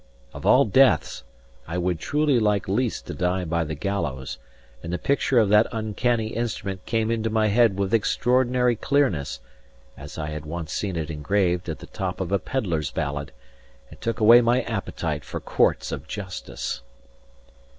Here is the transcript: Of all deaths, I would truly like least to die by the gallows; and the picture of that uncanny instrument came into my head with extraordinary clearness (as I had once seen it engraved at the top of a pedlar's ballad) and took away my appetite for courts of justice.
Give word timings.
Of 0.33 0.47
all 0.47 0.65
deaths, 0.65 1.23
I 1.67 1.77
would 1.77 1.99
truly 1.99 2.39
like 2.39 2.67
least 2.67 3.05
to 3.05 3.13
die 3.13 3.45
by 3.45 3.63
the 3.63 3.75
gallows; 3.75 4.39
and 4.81 4.91
the 4.91 4.97
picture 4.97 5.37
of 5.37 5.49
that 5.49 5.67
uncanny 5.71 6.29
instrument 6.29 6.87
came 6.87 7.11
into 7.11 7.29
my 7.29 7.49
head 7.49 7.77
with 7.77 7.93
extraordinary 7.93 8.75
clearness 8.75 9.41
(as 9.95 10.17
I 10.17 10.31
had 10.31 10.43
once 10.43 10.73
seen 10.73 10.95
it 10.95 11.11
engraved 11.11 11.69
at 11.69 11.77
the 11.77 11.85
top 11.85 12.19
of 12.19 12.31
a 12.31 12.39
pedlar's 12.39 12.89
ballad) 12.89 13.31
and 13.91 14.01
took 14.01 14.19
away 14.19 14.41
my 14.41 14.63
appetite 14.63 15.23
for 15.23 15.39
courts 15.39 15.91
of 15.91 16.07
justice. 16.07 16.81